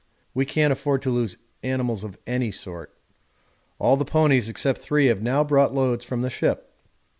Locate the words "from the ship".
6.03-6.73